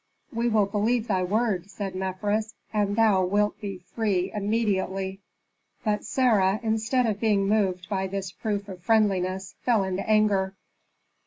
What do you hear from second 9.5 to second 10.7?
fell into anger.